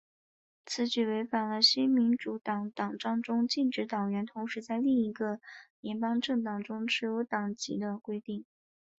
[0.65, 5.39] 此举违反了新民主党党章中禁止党员同时在另一个
[5.79, 8.43] 联邦政党中持有党籍的规定。